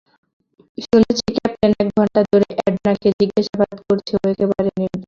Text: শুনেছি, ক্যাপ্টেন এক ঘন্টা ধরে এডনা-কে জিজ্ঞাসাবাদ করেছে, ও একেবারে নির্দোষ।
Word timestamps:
শুনেছি, 0.77 1.27
ক্যাপ্টেন 1.35 1.71
এক 1.81 1.87
ঘন্টা 1.95 2.21
ধরে 2.31 2.47
এডনা-কে 2.61 3.09
জিজ্ঞাসাবাদ 3.19 3.75
করেছে, 3.87 4.13
ও 4.15 4.33
একেবারে 4.33 4.69
নির্দোষ। 4.71 4.99